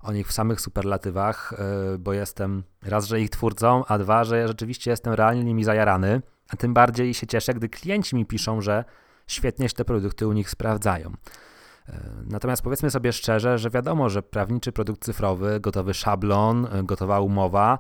o 0.03 0.13
nich 0.13 0.27
w 0.27 0.33
samych 0.33 0.62
superlatywach, 0.62 1.53
e, 1.53 1.98
bo 1.98 2.13
jestem 2.13 2.63
raz, 2.81 3.05
że 3.05 3.22
ich 3.22 3.29
twórcą, 3.29 3.86
a 3.86 3.98
dwa, 3.98 4.24
że 4.24 4.48
rzeczywiście 4.48 4.91
jestem 4.91 5.13
realnie 5.13 5.43
nimi 5.43 5.63
zajarany, 5.63 6.22
a 6.50 6.55
tym 6.55 6.74
bardziej 6.74 7.13
się 7.13 7.27
cieszę, 7.27 7.53
gdy 7.53 7.69
klienci 7.69 8.15
mi 8.15 8.25
piszą, 8.25 8.62
że 8.62 8.86
świetnie 9.27 9.69
się 9.69 9.75
te 9.75 9.86
produkty 9.86 10.27
u 10.27 10.33
nich 10.33 10.50
sprawdzają. 10.50 11.12
E, 11.89 12.00
natomiast 12.25 12.62
powiedzmy 12.62 12.91
sobie 12.91 13.13
szczerze, 13.13 13.57
że 13.57 13.69
wiadomo, 13.69 14.10
że 14.10 14.24
prawniczy 14.24 14.72
produkt 14.72 15.05
cyfrowy, 15.05 15.60
gotowy 15.60 15.93
szablon, 15.93 16.67
e, 16.72 16.83
gotowa 16.83 17.19
umowa, 17.19 17.79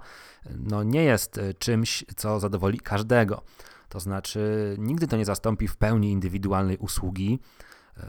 no 0.59 0.83
nie 0.83 1.03
jest 1.03 1.39
czymś, 1.59 2.05
co 2.15 2.39
zadowoli 2.39 2.79
każdego. 2.79 3.43
To 3.89 3.99
znaczy, 3.99 4.75
nigdy 4.79 5.07
to 5.07 5.17
nie 5.17 5.25
zastąpi 5.25 5.67
w 5.67 5.77
pełni 5.77 6.11
indywidualnej 6.11 6.77
usługi, 6.77 7.39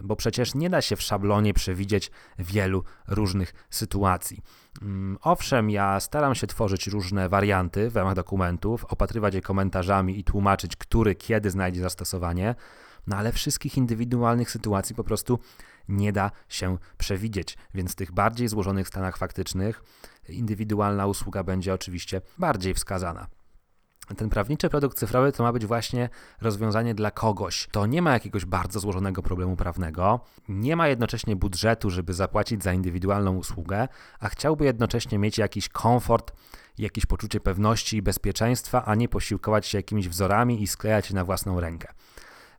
bo 0.02 0.16
przecież 0.16 0.54
nie 0.54 0.70
da 0.70 0.82
się 0.82 0.96
w 0.96 1.02
szablonie 1.02 1.54
przewidzieć 1.54 2.10
wielu 2.38 2.84
różnych 3.08 3.52
sytuacji. 3.70 4.42
Mm, 4.82 5.18
owszem, 5.22 5.70
ja 5.70 6.00
staram 6.00 6.34
się 6.34 6.46
tworzyć 6.46 6.86
różne 6.86 7.28
warianty 7.28 7.90
w 7.90 7.96
ramach 7.96 8.14
dokumentów, 8.14 8.84
opatrywać 8.84 9.34
je 9.34 9.40
komentarzami 9.40 10.18
i 10.18 10.24
tłumaczyć, 10.24 10.76
który 10.76 11.14
kiedy 11.14 11.50
znajdzie 11.50 11.80
zastosowanie, 11.80 12.54
no 13.06 13.16
ale 13.16 13.32
wszystkich 13.32 13.76
indywidualnych 13.76 14.50
sytuacji 14.50 14.94
po 14.94 15.04
prostu 15.04 15.38
nie 15.88 16.12
da 16.12 16.30
się 16.48 16.78
przewidzieć, 16.98 17.56
więc 17.74 17.92
w 17.92 17.94
tych 17.94 18.12
bardziej 18.12 18.48
złożonych 18.48 18.88
stanach 18.88 19.16
faktycznych 19.16 19.82
indywidualna 20.28 21.06
usługa 21.06 21.44
będzie 21.44 21.74
oczywiście 21.74 22.20
bardziej 22.38 22.74
wskazana 22.74 23.26
ten 24.16 24.28
prawniczy 24.28 24.70
produkt 24.70 24.98
cyfrowy 24.98 25.32
to 25.32 25.42
ma 25.42 25.52
być 25.52 25.66
właśnie 25.66 26.08
rozwiązanie 26.40 26.94
dla 26.94 27.10
kogoś. 27.10 27.68
To 27.72 27.86
nie 27.86 28.02
ma 28.02 28.12
jakiegoś 28.12 28.44
bardzo 28.44 28.80
złożonego 28.80 29.22
problemu 29.22 29.56
prawnego, 29.56 30.20
nie 30.48 30.76
ma 30.76 30.88
jednocześnie 30.88 31.36
budżetu, 31.36 31.90
żeby 31.90 32.14
zapłacić 32.14 32.62
za 32.62 32.72
indywidualną 32.72 33.36
usługę, 33.36 33.88
a 34.20 34.28
chciałby 34.28 34.64
jednocześnie 34.64 35.18
mieć 35.18 35.38
jakiś 35.38 35.68
komfort, 35.68 36.32
jakieś 36.78 37.06
poczucie 37.06 37.40
pewności 37.40 37.96
i 37.96 38.02
bezpieczeństwa, 38.02 38.84
a 38.84 38.94
nie 38.94 39.08
posiłkować 39.08 39.66
się 39.66 39.78
jakimiś 39.78 40.08
wzorami 40.08 40.62
i 40.62 40.66
sklejać 40.66 41.10
je 41.10 41.14
na 41.14 41.24
własną 41.24 41.60
rękę. 41.60 41.88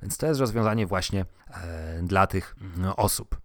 Więc 0.02 0.18
to 0.18 0.28
jest 0.28 0.40
rozwiązanie 0.40 0.88
właśnie 0.88 1.26
e, 1.48 2.04
dla 2.04 2.28
tych 2.28 2.56
no, 2.78 2.96
osób. 2.96 3.45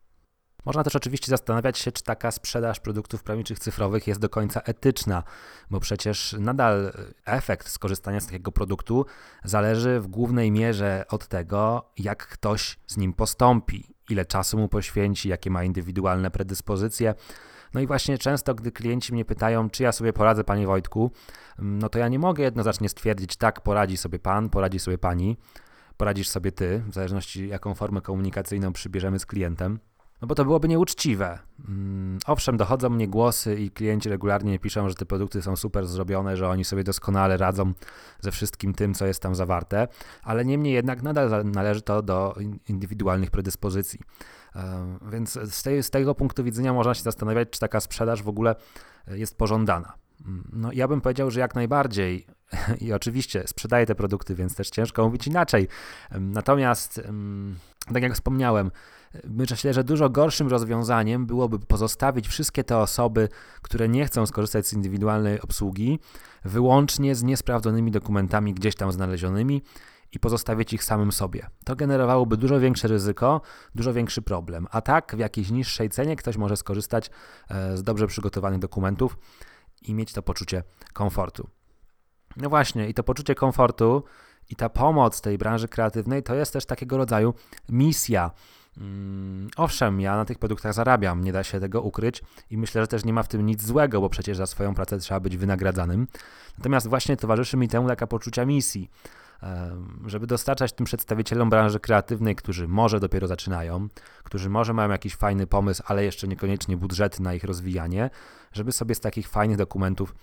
Można 0.64 0.84
też 0.84 0.96
oczywiście 0.96 1.30
zastanawiać 1.30 1.78
się, 1.78 1.92
czy 1.92 2.02
taka 2.02 2.30
sprzedaż 2.30 2.80
produktów 2.80 3.22
prawniczych 3.22 3.58
cyfrowych 3.58 4.06
jest 4.06 4.20
do 4.20 4.28
końca 4.28 4.60
etyczna, 4.60 5.22
bo 5.70 5.80
przecież 5.80 6.36
nadal 6.38 6.92
efekt 7.24 7.68
skorzystania 7.68 8.20
z 8.20 8.26
takiego 8.26 8.52
produktu 8.52 9.06
zależy 9.44 10.00
w 10.00 10.06
głównej 10.06 10.50
mierze 10.50 11.04
od 11.08 11.28
tego, 11.28 11.90
jak 11.98 12.26
ktoś 12.26 12.78
z 12.86 12.96
nim 12.96 13.12
postąpi, 13.12 13.94
ile 14.10 14.24
czasu 14.24 14.58
mu 14.58 14.68
poświęci, 14.68 15.28
jakie 15.28 15.50
ma 15.50 15.64
indywidualne 15.64 16.30
predyspozycje. 16.30 17.14
No 17.74 17.80
i 17.80 17.86
właśnie 17.86 18.18
często, 18.18 18.54
gdy 18.54 18.72
klienci 18.72 19.12
mnie 19.12 19.24
pytają, 19.24 19.70
czy 19.70 19.82
ja 19.82 19.92
sobie 19.92 20.12
poradzę, 20.12 20.44
panie 20.44 20.66
Wojtku, 20.66 21.10
no 21.58 21.88
to 21.88 21.98
ja 21.98 22.08
nie 22.08 22.18
mogę 22.18 22.44
jednoznacznie 22.44 22.88
stwierdzić, 22.88 23.36
tak, 23.36 23.60
poradzi 23.60 23.96
sobie 23.96 24.18
pan, 24.18 24.50
poradzi 24.50 24.78
sobie 24.78 24.98
pani, 24.98 25.36
poradzisz 25.96 26.28
sobie 26.28 26.52
ty, 26.52 26.82
w 26.86 26.94
zależności 26.94 27.48
jaką 27.48 27.74
formę 27.74 28.00
komunikacyjną 28.00 28.72
przybierzemy 28.72 29.18
z 29.18 29.26
klientem. 29.26 29.80
No 30.22 30.28
bo 30.28 30.34
to 30.34 30.44
byłoby 30.44 30.68
nieuczciwe. 30.68 31.38
Mm, 31.68 32.18
owszem, 32.26 32.56
dochodzą 32.56 32.90
mnie 32.90 33.08
głosy 33.08 33.54
i 33.54 33.70
klienci 33.70 34.08
regularnie 34.08 34.58
piszą, 34.58 34.88
że 34.88 34.94
te 34.94 35.06
produkty 35.06 35.42
są 35.42 35.56
super 35.56 35.86
zrobione, 35.86 36.36
że 36.36 36.48
oni 36.48 36.64
sobie 36.64 36.84
doskonale 36.84 37.36
radzą 37.36 37.72
ze 38.20 38.30
wszystkim 38.30 38.74
tym, 38.74 38.94
co 38.94 39.06
jest 39.06 39.22
tam 39.22 39.34
zawarte, 39.34 39.88
ale 40.22 40.44
niemniej 40.44 40.74
jednak 40.74 41.02
nadal 41.02 41.44
należy 41.44 41.82
to 41.82 42.02
do 42.02 42.34
indywidualnych 42.68 43.30
predyspozycji. 43.30 44.00
E, 44.56 44.98
więc 45.12 45.32
z, 45.32 45.62
tej, 45.62 45.82
z 45.82 45.90
tego 45.90 46.14
punktu 46.14 46.44
widzenia 46.44 46.72
można 46.72 46.94
się 46.94 47.02
zastanawiać, 47.02 47.50
czy 47.50 47.60
taka 47.60 47.80
sprzedaż 47.80 48.22
w 48.22 48.28
ogóle 48.28 48.54
jest 49.06 49.38
pożądana. 49.38 49.92
Mm, 50.26 50.48
no, 50.52 50.72
ja 50.72 50.88
bym 50.88 51.00
powiedział, 51.00 51.30
że 51.30 51.40
jak 51.40 51.54
najbardziej. 51.54 52.26
I 52.80 52.92
oczywiście 52.92 53.42
sprzedaję 53.46 53.86
te 53.86 53.94
produkty, 53.94 54.34
więc 54.34 54.54
też 54.54 54.70
ciężko 54.70 55.04
mówić 55.04 55.26
inaczej. 55.26 55.68
Natomiast, 56.20 57.02
tak 57.92 58.02
jak 58.02 58.14
wspomniałem, 58.14 58.70
myślę, 59.24 59.74
że 59.74 59.84
dużo 59.84 60.10
gorszym 60.10 60.48
rozwiązaniem 60.48 61.26
byłoby 61.26 61.58
pozostawić 61.58 62.28
wszystkie 62.28 62.64
te 62.64 62.78
osoby, 62.78 63.28
które 63.62 63.88
nie 63.88 64.06
chcą 64.06 64.26
skorzystać 64.26 64.66
z 64.66 64.72
indywidualnej 64.72 65.40
obsługi, 65.40 65.98
wyłącznie 66.44 67.14
z 67.14 67.22
niesprawdzonymi 67.22 67.90
dokumentami 67.90 68.54
gdzieś 68.54 68.74
tam 68.74 68.92
znalezionymi 68.92 69.62
i 70.12 70.20
pozostawić 70.20 70.72
ich 70.72 70.84
samym 70.84 71.12
sobie. 71.12 71.46
To 71.64 71.76
generowałoby 71.76 72.36
dużo 72.36 72.60
większe 72.60 72.88
ryzyko, 72.88 73.40
dużo 73.74 73.92
większy 73.92 74.22
problem. 74.22 74.66
A 74.70 74.80
tak 74.80 75.16
w 75.16 75.18
jakiejś 75.18 75.50
niższej 75.50 75.90
cenie 75.90 76.16
ktoś 76.16 76.36
może 76.36 76.56
skorzystać 76.56 77.10
e, 77.48 77.76
z 77.76 77.82
dobrze 77.82 78.06
przygotowanych 78.06 78.58
dokumentów 78.58 79.18
i 79.82 79.94
mieć 79.94 80.12
to 80.12 80.22
poczucie 80.22 80.62
komfortu. 80.92 81.48
No 82.36 82.48
właśnie, 82.48 82.88
i 82.88 82.94
to 82.94 83.02
poczucie 83.02 83.34
komfortu 83.34 84.04
i 84.50 84.56
ta 84.56 84.68
pomoc 84.68 85.20
tej 85.20 85.38
branży 85.38 85.68
kreatywnej 85.68 86.22
to 86.22 86.34
jest 86.34 86.52
też 86.52 86.66
takiego 86.66 86.96
rodzaju 86.96 87.34
misja. 87.68 88.30
Mm, 88.78 89.48
owszem, 89.56 90.00
ja 90.00 90.16
na 90.16 90.24
tych 90.24 90.38
produktach 90.38 90.74
zarabiam, 90.74 91.24
nie 91.24 91.32
da 91.32 91.44
się 91.44 91.60
tego 91.60 91.82
ukryć 91.82 92.22
i 92.50 92.58
myślę, 92.58 92.80
że 92.80 92.88
też 92.88 93.04
nie 93.04 93.12
ma 93.12 93.22
w 93.22 93.28
tym 93.28 93.46
nic 93.46 93.66
złego, 93.66 94.00
bo 94.00 94.08
przecież 94.08 94.36
za 94.36 94.46
swoją 94.46 94.74
pracę 94.74 94.98
trzeba 94.98 95.20
być 95.20 95.36
wynagradzanym. 95.36 96.06
Natomiast 96.58 96.88
właśnie 96.88 97.16
towarzyszy 97.16 97.56
mi 97.56 97.68
temu 97.68 97.88
taka 97.88 98.06
poczucia 98.06 98.46
misji, 98.46 98.90
żeby 100.06 100.26
dostarczać 100.26 100.72
tym 100.72 100.86
przedstawicielom 100.86 101.50
branży 101.50 101.80
kreatywnej, 101.80 102.36
którzy 102.36 102.68
może 102.68 103.00
dopiero 103.00 103.26
zaczynają, 103.26 103.88
którzy 104.24 104.50
może 104.50 104.72
mają 104.72 104.90
jakiś 104.90 105.16
fajny 105.16 105.46
pomysł, 105.46 105.82
ale 105.86 106.04
jeszcze 106.04 106.28
niekoniecznie 106.28 106.76
budżety 106.76 107.22
na 107.22 107.34
ich 107.34 107.44
rozwijanie, 107.44 108.10
żeby 108.52 108.72
sobie 108.72 108.94
z 108.94 109.00
takich 109.00 109.28
fajnych 109.28 109.56
dokumentów 109.56 110.14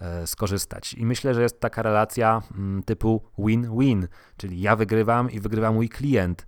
e, 0.00 0.26
skorzystać. 0.26 0.94
I 0.94 1.06
myślę, 1.06 1.34
że 1.34 1.42
jest 1.42 1.60
taka 1.60 1.82
relacja 1.82 2.42
mm, 2.54 2.82
typu 2.82 3.22
win-win, 3.38 4.08
czyli 4.36 4.60
ja 4.60 4.76
wygrywam 4.76 5.30
i 5.30 5.40
wygrywa 5.40 5.72
mój 5.72 5.88
klient. 5.88 6.46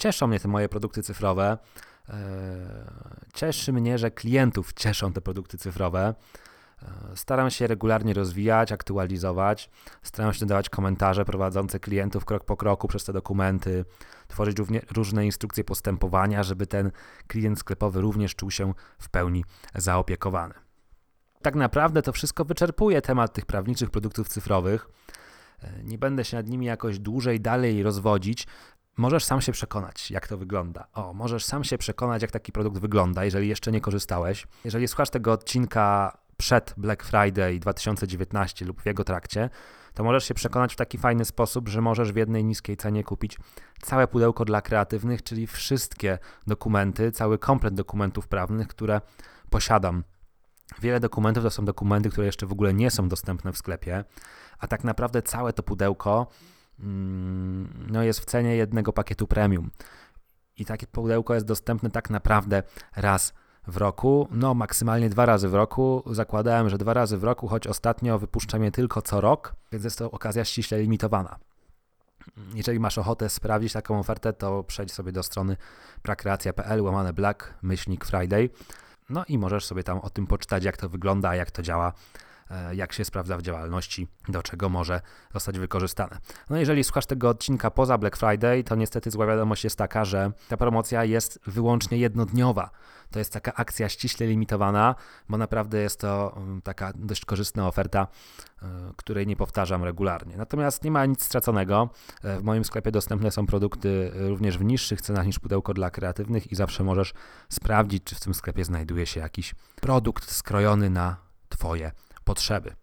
Cieszą 0.00 0.26
mnie 0.26 0.40
te 0.40 0.48
moje 0.48 0.68
produkty 0.68 1.02
cyfrowe. 1.02 1.58
E, 2.08 2.14
cieszy 3.34 3.72
mnie, 3.72 3.98
że 3.98 4.10
klientów 4.10 4.72
cieszą 4.72 5.12
te 5.12 5.20
produkty 5.20 5.58
cyfrowe. 5.58 6.14
E, 6.82 7.16
staram 7.16 7.50
się 7.50 7.66
regularnie 7.66 8.14
rozwijać, 8.14 8.72
aktualizować, 8.72 9.70
staram 10.02 10.32
się 10.32 10.46
dawać 10.46 10.68
komentarze 10.68 11.24
prowadzące 11.24 11.80
klientów 11.80 12.24
krok 12.24 12.44
po 12.44 12.56
kroku 12.56 12.88
przez 12.88 13.04
te 13.04 13.12
dokumenty, 13.12 13.84
tworzyć 14.28 14.58
równie, 14.58 14.80
różne 14.90 15.26
instrukcje 15.26 15.64
postępowania, 15.64 16.42
żeby 16.42 16.66
ten 16.66 16.90
klient 17.26 17.58
sklepowy 17.58 18.00
również 18.00 18.34
czuł 18.34 18.50
się 18.50 18.74
w 18.98 19.08
pełni 19.08 19.44
zaopiekowany. 19.74 20.54
Tak 21.42 21.54
naprawdę 21.54 22.02
to 22.02 22.12
wszystko 22.12 22.44
wyczerpuje 22.44 23.02
temat 23.02 23.32
tych 23.32 23.46
prawniczych 23.46 23.90
produktów 23.90 24.28
cyfrowych. 24.28 24.88
E, 25.62 25.82
nie 25.84 25.98
będę 25.98 26.24
się 26.24 26.36
nad 26.36 26.48
nimi 26.48 26.66
jakoś 26.66 26.98
dłużej 26.98 27.40
dalej 27.40 27.82
rozwodzić. 27.82 28.46
Możesz 29.00 29.24
sam 29.24 29.40
się 29.40 29.52
przekonać, 29.52 30.10
jak 30.10 30.28
to 30.28 30.38
wygląda. 30.38 30.86
O, 30.94 31.12
możesz 31.12 31.44
sam 31.44 31.64
się 31.64 31.78
przekonać, 31.78 32.22
jak 32.22 32.30
taki 32.30 32.52
produkt 32.52 32.78
wygląda, 32.78 33.24
jeżeli 33.24 33.48
jeszcze 33.48 33.72
nie 33.72 33.80
korzystałeś. 33.80 34.46
Jeżeli 34.64 34.88
słuchasz 34.88 35.10
tego 35.10 35.32
odcinka 35.32 36.18
przed 36.36 36.74
Black 36.76 37.04
Friday 37.04 37.58
2019 37.58 38.64
lub 38.64 38.82
w 38.82 38.86
jego 38.86 39.04
trakcie, 39.04 39.50
to 39.94 40.04
możesz 40.04 40.24
się 40.24 40.34
przekonać 40.34 40.72
w 40.72 40.76
taki 40.76 40.98
fajny 40.98 41.24
sposób, 41.24 41.68
że 41.68 41.80
możesz 41.80 42.12
w 42.12 42.16
jednej 42.16 42.44
niskiej 42.44 42.76
cenie 42.76 43.04
kupić 43.04 43.38
całe 43.82 44.08
pudełko 44.08 44.44
dla 44.44 44.62
kreatywnych, 44.62 45.22
czyli 45.22 45.46
wszystkie 45.46 46.18
dokumenty, 46.46 47.12
cały 47.12 47.38
komplet 47.38 47.74
dokumentów 47.74 48.28
prawnych, 48.28 48.68
które 48.68 49.00
posiadam. 49.50 50.04
Wiele 50.82 51.00
dokumentów 51.00 51.44
to 51.44 51.50
są 51.50 51.64
dokumenty, 51.64 52.10
które 52.10 52.26
jeszcze 52.26 52.46
w 52.46 52.52
ogóle 52.52 52.74
nie 52.74 52.90
są 52.90 53.08
dostępne 53.08 53.52
w 53.52 53.58
sklepie, 53.58 54.04
a 54.58 54.66
tak 54.66 54.84
naprawdę 54.84 55.22
całe 55.22 55.52
to 55.52 55.62
pudełko 55.62 56.26
no, 57.90 58.02
jest 58.02 58.20
w 58.20 58.24
cenie 58.24 58.56
jednego 58.56 58.92
pakietu 58.92 59.26
premium. 59.26 59.70
I 60.56 60.64
takie 60.64 60.86
pudełko 60.86 61.34
jest 61.34 61.46
dostępne 61.46 61.90
tak 61.90 62.10
naprawdę 62.10 62.62
raz 62.96 63.32
w 63.66 63.76
roku, 63.76 64.28
no 64.30 64.54
maksymalnie 64.54 65.10
dwa 65.10 65.26
razy 65.26 65.48
w 65.48 65.54
roku. 65.54 66.02
Zakładałem, 66.06 66.68
że 66.68 66.78
dwa 66.78 66.94
razy 66.94 67.18
w 67.18 67.24
roku, 67.24 67.48
choć 67.48 67.66
ostatnio 67.66 68.18
wypuszczam 68.18 68.64
je 68.64 68.70
tylko 68.70 69.02
co 69.02 69.20
rok, 69.20 69.54
więc 69.72 69.84
jest 69.84 69.98
to 69.98 70.10
okazja 70.10 70.44
ściśle 70.44 70.80
limitowana. 70.80 71.38
Jeżeli 72.54 72.80
masz 72.80 72.98
ochotę 72.98 73.28
sprawdzić 73.28 73.72
taką 73.72 73.98
ofertę, 73.98 74.32
to 74.32 74.64
przejdź 74.64 74.92
sobie 74.92 75.12
do 75.12 75.22
strony 75.22 75.56
prakreacja.pl 76.02 76.82
łamane 76.82 77.12
black 77.12 77.54
myślnik 77.62 78.04
Friday. 78.04 78.50
No 79.10 79.24
i 79.28 79.38
możesz 79.38 79.64
sobie 79.64 79.84
tam 79.84 79.98
o 79.98 80.10
tym 80.10 80.26
poczytać, 80.26 80.64
jak 80.64 80.76
to 80.76 80.88
wygląda, 80.88 81.34
jak 81.34 81.50
to 81.50 81.62
działa 81.62 81.92
jak 82.72 82.92
się 82.92 83.04
sprawdza 83.04 83.36
w 83.36 83.42
działalności, 83.42 84.08
do 84.28 84.42
czego 84.42 84.68
może 84.68 85.00
zostać 85.34 85.58
wykorzystane. 85.58 86.18
No 86.50 86.56
jeżeli 86.56 86.84
słuchasz 86.84 87.06
tego 87.06 87.28
odcinka 87.28 87.70
poza 87.70 87.98
Black 87.98 88.16
Friday, 88.16 88.64
to 88.64 88.76
niestety 88.76 89.10
zła 89.10 89.26
wiadomość 89.26 89.64
jest 89.64 89.76
taka, 89.76 90.04
że 90.04 90.32
ta 90.48 90.56
promocja 90.56 91.04
jest 91.04 91.40
wyłącznie 91.46 91.98
jednodniowa. 91.98 92.70
To 93.10 93.18
jest 93.18 93.32
taka 93.32 93.54
akcja 93.54 93.88
ściśle 93.88 94.26
limitowana, 94.26 94.94
bo 95.28 95.38
naprawdę 95.38 95.78
jest 95.78 96.00
to 96.00 96.36
mm, 96.36 96.62
taka 96.62 96.92
dość 96.94 97.24
korzystna 97.24 97.68
oferta, 97.68 98.06
e, 98.62 98.66
której 98.96 99.26
nie 99.26 99.36
powtarzam 99.36 99.84
regularnie. 99.84 100.36
Natomiast 100.36 100.84
nie 100.84 100.90
ma 100.90 101.06
nic 101.06 101.22
straconego. 101.22 101.90
E, 102.22 102.38
w 102.38 102.42
moim 102.42 102.64
sklepie 102.64 102.90
dostępne 102.90 103.30
są 103.30 103.46
produkty 103.46 104.12
również 104.14 104.58
w 104.58 104.64
niższych 104.64 105.00
cenach 105.00 105.26
niż 105.26 105.38
pudełko 105.38 105.74
dla 105.74 105.90
kreatywnych 105.90 106.52
i 106.52 106.54
zawsze 106.54 106.84
możesz 106.84 107.14
sprawdzić, 107.48 108.04
czy 108.04 108.14
w 108.14 108.20
tym 108.20 108.34
sklepie 108.34 108.64
znajduje 108.64 109.06
się 109.06 109.20
jakiś 109.20 109.54
produkt 109.80 110.30
skrojony 110.30 110.90
na 110.90 111.16
Twoje 111.48 111.92
potrzeby. 112.24 112.74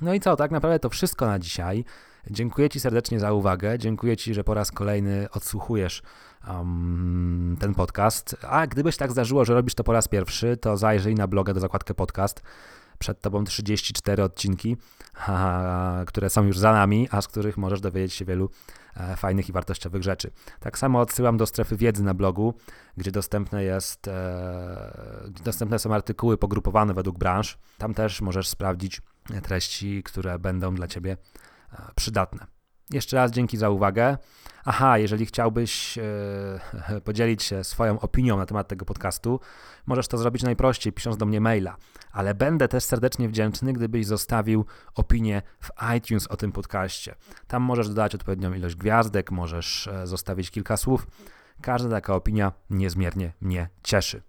No 0.00 0.14
i 0.14 0.20
co, 0.20 0.36
tak 0.36 0.50
naprawdę 0.50 0.78
to 0.78 0.88
wszystko 0.88 1.26
na 1.26 1.38
dzisiaj. 1.38 1.84
Dziękuję 2.30 2.68
Ci 2.68 2.80
serdecznie 2.80 3.20
za 3.20 3.32
uwagę. 3.32 3.78
Dziękuję 3.78 4.16
Ci, 4.16 4.34
że 4.34 4.44
po 4.44 4.54
raz 4.54 4.70
kolejny 4.70 5.26
odsłuchujesz 5.30 6.02
um, 6.48 7.56
ten 7.60 7.74
podcast. 7.74 8.36
A 8.42 8.66
gdybyś 8.66 8.96
tak 8.96 9.12
zdarzyło, 9.12 9.44
że 9.44 9.54
robisz 9.54 9.74
to 9.74 9.84
po 9.84 9.92
raz 9.92 10.08
pierwszy, 10.08 10.56
to 10.56 10.76
zajrzyj 10.76 11.14
na 11.14 11.26
bloga 11.26 11.54
do 11.54 11.60
zakładkę 11.60 11.94
podcast. 11.94 12.42
Przed 12.98 13.20
Tobą 13.20 13.44
34 13.44 14.22
odcinki, 14.22 14.76
które 16.06 16.30
są 16.30 16.44
już 16.44 16.58
za 16.58 16.72
nami, 16.72 17.08
a 17.10 17.22
z 17.22 17.28
których 17.28 17.56
możesz 17.56 17.80
dowiedzieć 17.80 18.14
się 18.14 18.24
wielu 18.24 18.50
e, 18.96 19.16
fajnych 19.16 19.48
i 19.48 19.52
wartościowych 19.52 20.02
rzeczy. 20.02 20.30
Tak 20.60 20.78
samo 20.78 21.00
odsyłam 21.00 21.36
do 21.36 21.46
strefy 21.46 21.76
wiedzy 21.76 22.02
na 22.02 22.14
blogu, 22.14 22.54
gdzie 22.96 23.10
dostępne, 23.10 23.64
jest, 23.64 24.08
e, 24.08 25.30
dostępne 25.44 25.78
są 25.78 25.94
artykuły 25.94 26.38
pogrupowane 26.38 26.94
według 26.94 27.18
branż. 27.18 27.58
Tam 27.78 27.94
też 27.94 28.20
możesz 28.20 28.48
sprawdzić 28.48 29.02
treści, 29.42 30.02
które 30.02 30.38
będą 30.38 30.74
dla 30.74 30.88
Ciebie 30.88 31.16
e, 31.72 31.76
przydatne. 31.94 32.57
Jeszcze 32.90 33.16
raz 33.16 33.30
dzięki 33.30 33.56
za 33.56 33.70
uwagę. 33.70 34.16
Aha, 34.64 34.98
jeżeli 34.98 35.26
chciałbyś 35.26 35.98
e, 35.98 37.00
podzielić 37.04 37.42
się 37.42 37.64
swoją 37.64 38.00
opinią 38.00 38.36
na 38.36 38.46
temat 38.46 38.68
tego 38.68 38.84
podcastu, 38.84 39.40
możesz 39.86 40.08
to 40.08 40.18
zrobić 40.18 40.42
najprościej, 40.42 40.92
pisząc 40.92 41.16
do 41.16 41.26
mnie 41.26 41.40
maila. 41.40 41.76
Ale 42.12 42.34
będę 42.34 42.68
też 42.68 42.84
serdecznie 42.84 43.28
wdzięczny, 43.28 43.72
gdybyś 43.72 44.06
zostawił 44.06 44.64
opinię 44.94 45.42
w 45.60 45.70
iTunes 45.96 46.26
o 46.26 46.36
tym 46.36 46.52
podcaście. 46.52 47.14
Tam 47.46 47.62
możesz 47.62 47.88
dodać 47.88 48.14
odpowiednią 48.14 48.52
ilość 48.52 48.76
gwiazdek, 48.76 49.30
możesz 49.30 49.86
e, 49.86 50.06
zostawić 50.06 50.50
kilka 50.50 50.76
słów. 50.76 51.06
Każda 51.62 51.90
taka 51.90 52.14
opinia 52.14 52.52
niezmiernie 52.70 53.32
mnie 53.40 53.68
cieszy. 53.82 54.22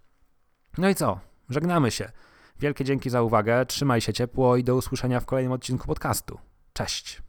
No 0.78 0.88
i 0.88 0.94
co? 0.94 1.20
Żegnamy 1.48 1.90
się. 1.90 2.12
Wielkie 2.60 2.84
dzięki 2.84 3.10
za 3.10 3.22
uwagę, 3.22 3.66
trzymaj 3.66 4.00
się 4.00 4.12
ciepło 4.12 4.56
i 4.56 4.64
do 4.64 4.76
usłyszenia 4.76 5.20
w 5.20 5.26
kolejnym 5.26 5.52
odcinku 5.52 5.86
podcastu. 5.86 6.38
Cześć. 6.72 7.22